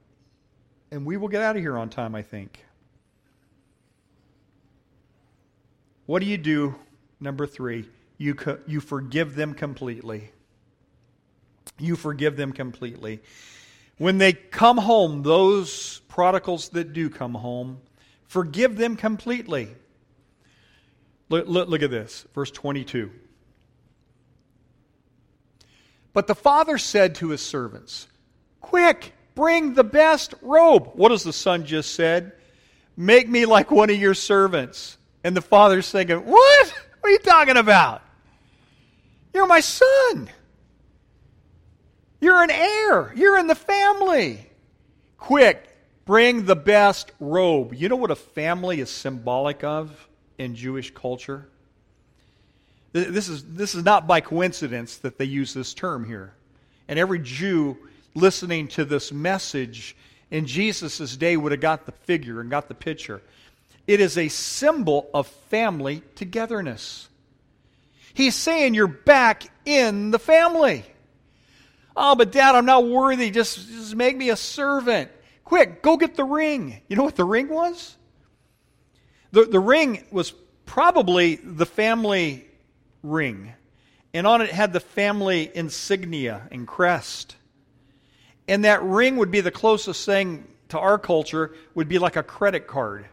[0.91, 2.65] And we will get out of here on time, I think.
[6.06, 6.75] What do you do?
[7.19, 10.32] Number three, you, co- you forgive them completely
[11.80, 13.21] you forgive them completely.
[13.97, 17.80] When they come home, those prodigals that do come home,
[18.28, 19.69] forgive them completely.
[21.30, 23.12] Look, look, look, at this, verse 22.
[26.13, 28.08] But the father said to his servants,
[28.62, 30.91] Quick, bring the best robe.
[30.95, 32.34] What does the son just said?
[32.97, 34.97] Make me like one of your servants.
[35.23, 36.73] And the father's thinking, What?
[36.99, 38.02] What are you talking about?
[39.34, 40.30] You're my son.
[42.19, 43.13] You're an heir.
[43.15, 44.45] You're in the family.
[45.17, 45.65] Quick,
[46.04, 47.73] bring the best robe.
[47.73, 51.47] You know what a family is symbolic of in Jewish culture?
[52.91, 56.34] This is, this is not by coincidence that they use this term here.
[56.89, 57.78] And every Jew
[58.20, 59.96] listening to this message
[60.32, 63.22] in Jesus' day would have got the figure and got the picture.
[63.88, 67.08] It is a symbol of family togetherness.
[68.14, 70.84] He's saying you're back in the family.
[71.96, 73.32] Oh, but dad, I'm not worthy.
[73.32, 75.12] Just, just make me a servant.
[75.44, 76.82] Quick, go get the ring.
[76.88, 77.96] You know what the ring was?
[79.32, 80.32] The, the ring was
[80.66, 82.46] probably the family
[83.02, 83.54] ring.
[84.14, 87.36] And on it had the family insignia and crest.
[88.50, 92.24] And that ring would be the closest thing to our culture, would be like a
[92.24, 93.06] credit card.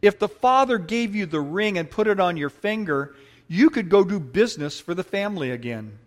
[0.00, 3.16] If the father gave you the ring and put it on your finger,
[3.48, 5.98] you could go do business for the family again.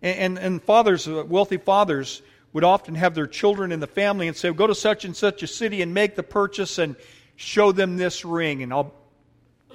[0.00, 4.28] And, and, and fathers, uh, wealthy fathers, would often have their children in the family
[4.28, 6.94] and say, Go to such and such a city and make the purchase and
[7.34, 8.94] show them this ring, and I'll,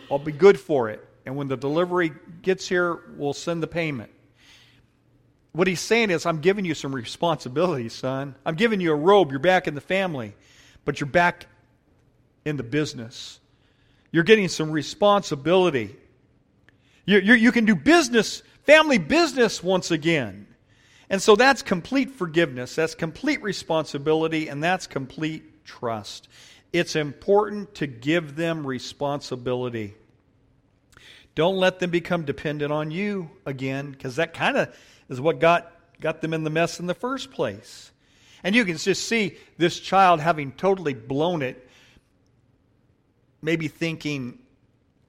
[0.09, 1.05] I'll be good for it.
[1.25, 4.09] And when the delivery gets here, we'll send the payment.
[5.53, 8.35] What he's saying is, I'm giving you some responsibility, son.
[8.45, 9.31] I'm giving you a robe.
[9.31, 10.35] You're back in the family,
[10.83, 11.45] but you're back
[12.43, 13.39] in the business.
[14.11, 15.95] You're getting some responsibility.
[17.05, 20.47] You, you can do business family business once again.
[21.09, 26.27] And so that's complete forgiveness, that's complete responsibility, and that's complete trust.
[26.71, 29.93] It's important to give them responsibility.
[31.35, 34.75] Don't let them become dependent on you again, because that kind of
[35.09, 37.91] is what got, got them in the mess in the first place.
[38.43, 41.67] And you can just see this child having totally blown it,
[43.41, 44.39] maybe thinking,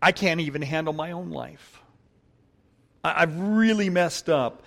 [0.01, 1.81] I can't even handle my own life.
[3.03, 4.63] I've really messed up.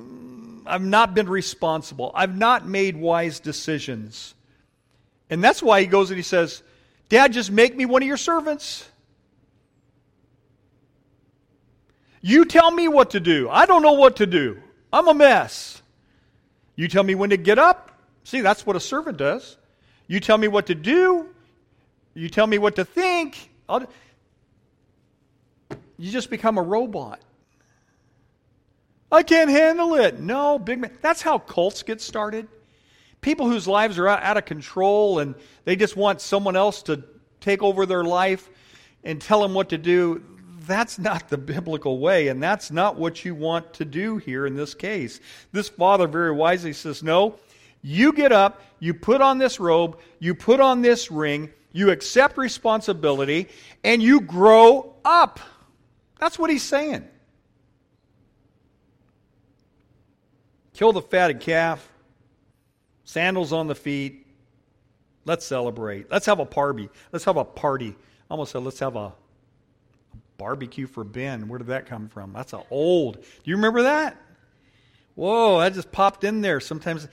[0.00, 2.12] Mm, I've not been responsible.
[2.14, 4.34] I've not made wise decisions.
[5.28, 6.62] And that's why he goes and he says,
[7.08, 8.88] Dad, just make me one of your servants.
[12.20, 13.50] You tell me what to do.
[13.50, 14.62] I don't know what to do.
[14.94, 15.82] I'm a mess.
[16.76, 17.90] You tell me when to get up.
[18.22, 19.56] See, that's what a servant does.
[20.06, 21.28] You tell me what to do.
[22.14, 23.50] You tell me what to think.
[23.68, 23.86] I'll,
[25.98, 27.18] you just become a robot.
[29.10, 30.20] I can't handle it.
[30.20, 30.96] No, big man.
[31.02, 32.46] That's how cults get started.
[33.20, 35.34] People whose lives are out of control and
[35.64, 37.02] they just want someone else to
[37.40, 38.48] take over their life
[39.02, 40.22] and tell them what to do.
[40.66, 44.54] That's not the biblical way, and that's not what you want to do here in
[44.54, 45.20] this case.
[45.52, 47.36] This father very wisely says, No,
[47.82, 52.38] you get up, you put on this robe, you put on this ring, you accept
[52.38, 53.48] responsibility,
[53.82, 55.40] and you grow up.
[56.18, 57.06] That's what he's saying.
[60.72, 61.88] Kill the fatted calf,
[63.04, 64.26] sandals on the feet.
[65.24, 66.10] Let's celebrate.
[66.10, 66.90] Let's have a party.
[67.12, 67.96] Let's have a party.
[68.30, 69.12] Almost said, let's have a
[70.38, 71.48] barbecue for Ben.
[71.48, 72.32] Where did that come from?
[72.32, 73.20] That's a old.
[73.20, 74.16] Do you remember that?
[75.14, 76.58] Whoa, that just popped in there.
[76.60, 77.06] Sometimes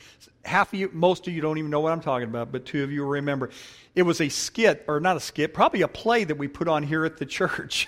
[0.44, 2.84] half of you, most of you don't even know what I'm talking about, but two
[2.84, 3.52] of you remember.
[3.94, 6.82] It was a skit, or not a skit, probably a play that we put on
[6.82, 7.88] here at the church.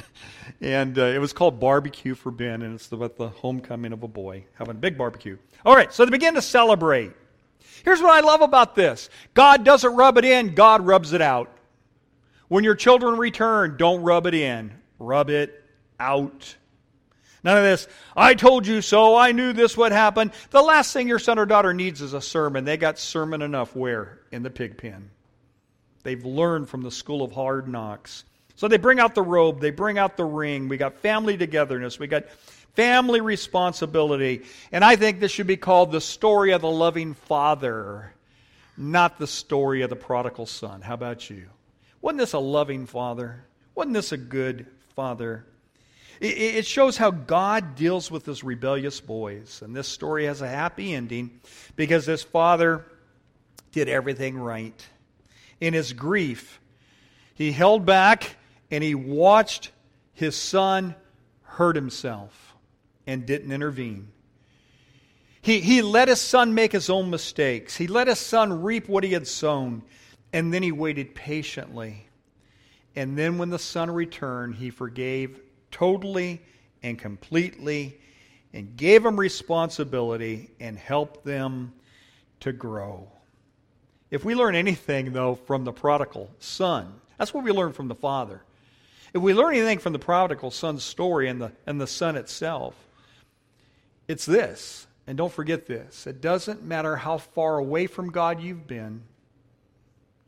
[0.60, 4.08] and uh, it was called Barbecue for Ben, and it's about the homecoming of a
[4.08, 5.36] boy having a big barbecue.
[5.66, 7.12] All right, so they begin to celebrate.
[7.84, 11.50] Here's what I love about this God doesn't rub it in, God rubs it out.
[12.52, 15.64] When your children return, don't rub it in, rub it
[15.98, 16.54] out.
[17.42, 20.32] None of this, I told you so, I knew this would happen.
[20.50, 22.66] The last thing your son or daughter needs is a sermon.
[22.66, 24.18] They got sermon enough where?
[24.32, 25.08] In the pig pen.
[26.02, 28.24] They've learned from the school of hard knocks.
[28.56, 30.68] So they bring out the robe, they bring out the ring.
[30.68, 32.28] We got family togetherness, we got
[32.74, 34.42] family responsibility.
[34.72, 38.12] And I think this should be called the story of the loving father,
[38.76, 40.82] not the story of the prodigal son.
[40.82, 41.48] How about you?
[42.02, 43.44] Wasn't this a loving father?
[43.74, 45.46] Wasn't this a good father?
[46.20, 49.60] It shows how God deals with his rebellious boys.
[49.64, 51.40] And this story has a happy ending
[51.74, 52.84] because this father
[53.72, 54.86] did everything right.
[55.60, 56.60] In his grief,
[57.34, 58.36] he held back
[58.70, 59.70] and he watched
[60.12, 60.94] his son
[61.42, 62.54] hurt himself
[63.06, 64.08] and didn't intervene.
[65.40, 67.76] He, he let his son make his own mistakes.
[67.76, 69.82] He let his son reap what he had sown.
[70.32, 72.06] And then he waited patiently.
[72.96, 76.42] And then when the son returned, he forgave totally
[76.82, 77.98] and completely
[78.52, 81.72] and gave them responsibility and helped them
[82.40, 83.08] to grow.
[84.10, 87.94] If we learn anything, though, from the prodigal son, that's what we learn from the
[87.94, 88.42] father.
[89.14, 92.74] If we learn anything from the prodigal son's story and the, and the son itself,
[94.08, 94.86] it's this.
[95.06, 99.02] And don't forget this it doesn't matter how far away from God you've been,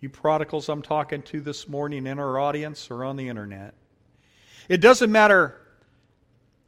[0.04, 3.72] you prodigals I'm talking to this morning in our audience or on the internet.
[4.68, 5.58] It doesn't matter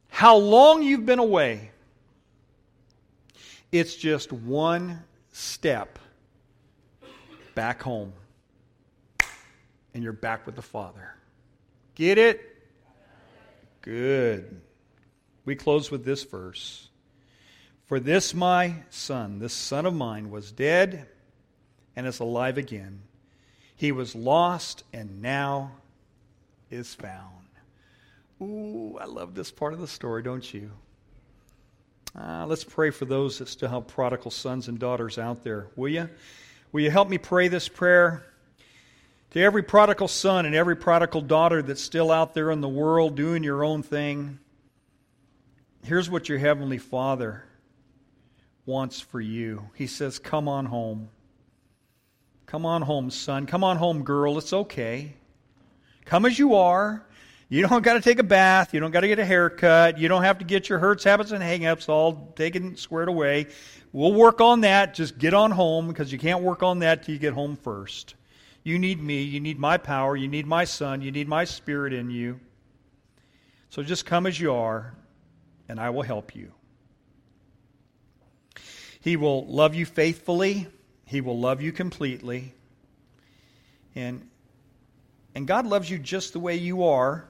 [0.09, 1.69] how long you've been away,
[3.71, 5.99] it's just one step
[7.53, 8.11] back home.
[9.93, 11.13] And you're back with the Father.
[11.93, 12.41] Get it?
[13.81, 14.61] Good.
[15.45, 16.89] We close with this verse.
[17.85, 21.07] For this my son, this son of mine, was dead
[21.95, 23.01] and is alive again.
[23.77, 25.71] He was lost and now
[26.69, 27.31] is found.
[28.41, 30.71] Ooh, I love this part of the story, don't you?
[32.19, 35.89] Uh, let's pray for those that still have prodigal sons and daughters out there, will
[35.89, 36.09] you?
[36.71, 38.25] Will you help me pray this prayer?
[39.31, 43.15] To every prodigal son and every prodigal daughter that's still out there in the world
[43.15, 44.39] doing your own thing,
[45.83, 47.43] here's what your Heavenly Father
[48.65, 49.69] wants for you.
[49.75, 51.09] He says, Come on home.
[52.47, 53.45] Come on home, son.
[53.45, 54.37] Come on home, girl.
[54.37, 55.13] It's okay.
[56.05, 57.05] Come as you are.
[57.49, 58.73] You don't got to take a bath.
[58.73, 59.97] You don't got to get a haircut.
[59.97, 63.47] You don't have to get your hurts, habits, and hangups all taken squared away.
[63.91, 64.93] We'll work on that.
[64.93, 68.15] Just get on home because you can't work on that till you get home first.
[68.63, 69.23] You need me.
[69.23, 70.15] You need my power.
[70.15, 71.01] You need my son.
[71.01, 72.39] You need my spirit in you.
[73.69, 74.95] So just come as you are,
[75.67, 76.53] and I will help you.
[79.01, 80.67] He will love you faithfully.
[81.07, 82.53] He will love you completely.
[83.95, 84.27] And,
[85.33, 87.27] and God loves you just the way you are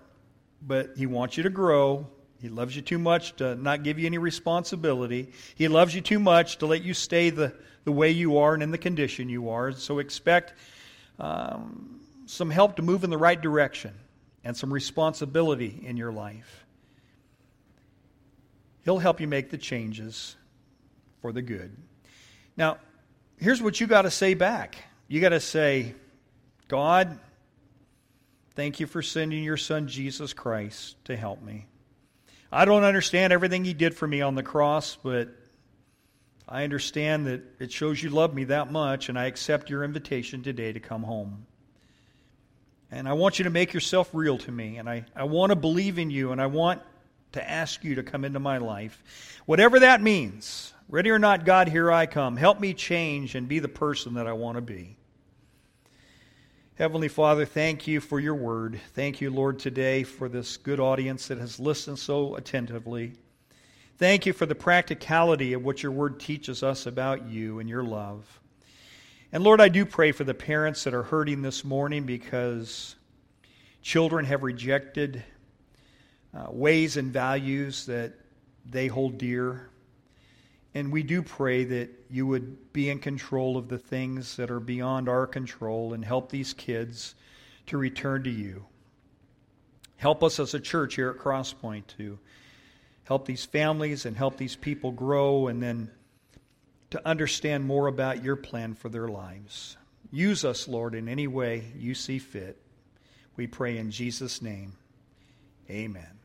[0.62, 2.08] but He wants you to grow.
[2.42, 5.32] He loves you too much to not give you any responsibility.
[5.56, 7.54] He loves you too much to let you stay the,
[7.84, 9.72] the way you are and in the condition you are.
[9.72, 10.54] So expect
[11.20, 13.94] um, some help to move in the right direction
[14.44, 16.66] and some responsibility in your life.
[18.86, 20.36] He'll help you make the changes
[21.22, 21.76] for the good.
[22.56, 22.78] Now,
[23.38, 24.78] here's what you got to say back.
[25.08, 25.96] You got to say,
[26.68, 27.18] God,
[28.56, 31.66] thank you for sending your son Jesus Christ to help me.
[32.52, 35.30] I don't understand everything he did for me on the cross, but
[36.48, 40.44] I understand that it shows you love me that much, and I accept your invitation
[40.44, 41.46] today to come home.
[42.90, 45.58] And I want you to make yourself real to me, and I, I want to
[45.58, 46.82] believe in you, and I want
[47.34, 49.42] to ask you to come into my life.
[49.46, 52.38] Whatever that means, ready or not, God, here I come.
[52.38, 54.98] Help me change and be the person that I want to be.
[56.76, 58.80] Heavenly Father, thank you for your word.
[58.94, 63.14] Thank you, Lord, today for this good audience that has listened so attentively.
[63.98, 67.84] Thank you for the practicality of what your word teaches us about you and your
[67.84, 68.40] love.
[69.32, 72.96] And Lord, I do pray for the parents that are hurting this morning because
[73.82, 75.24] children have rejected
[76.32, 78.14] uh, ways and values that
[78.70, 79.70] they hold dear.
[80.74, 84.59] And we do pray that you would be in control of the things that are
[84.59, 87.15] beyond our control and help these kids
[87.68, 88.65] to return to you.
[89.97, 92.20] Help us as a church here at Crosspoint to
[93.05, 95.89] help these families and help these people grow and then
[96.91, 99.78] to understand more about your plan for their lives.
[100.11, 102.61] Use us, Lord, in any way you see fit.
[103.36, 104.74] We pray in Jesus' name.
[105.70, 106.16] Amen.